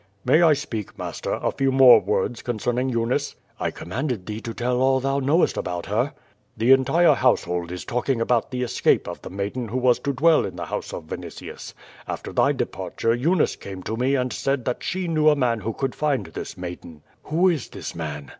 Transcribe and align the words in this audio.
"May 0.25 0.41
I 0.41 0.53
speak, 0.53 0.97
master, 0.97 1.33
a 1.33 1.51
few 1.51 1.71
more 1.71 1.99
words 1.99 2.41
concerning 2.41 2.89
Eu 2.89 3.05
nice?" 3.05 3.35
"I 3.59 3.69
commanded 3.69 4.25
thee 4.25 4.41
to 4.41 4.51
tell 4.51 4.81
all 4.81 4.99
thou 4.99 5.19
knowest 5.19 5.57
about 5.57 5.85
her." 5.85 6.13
"The 6.57 6.71
entire 6.71 7.13
household 7.13 7.71
is 7.71 7.85
talking 7.85 8.19
about 8.19 8.49
the 8.49 8.63
escape 8.63 9.07
of 9.07 9.21
the 9.21 9.29
maiden 9.29 9.67
who 9.67 9.77
was 9.77 9.99
to 9.99 10.13
dwell 10.13 10.43
in 10.43 10.55
the 10.55 10.65
house 10.65 10.91
of 10.91 11.03
Vinitius. 11.05 11.75
After 12.07 12.33
thy 12.33 12.51
departure 12.51 13.13
Eunice 13.13 13.55
came 13.55 13.83
to 13.83 13.95
me 13.95 14.15
and 14.15 14.33
said 14.33 14.65
that 14.65 14.81
she 14.81 15.07
knew 15.07 15.29
a 15.29 15.35
man 15.35 15.59
who 15.59 15.71
could 15.71 15.93
find 15.93 16.25
this 16.25 16.57
maiden." 16.57 17.03
"Who 17.25 17.47
is 17.49 17.69
this 17.69 17.93
man?" 17.93 18.29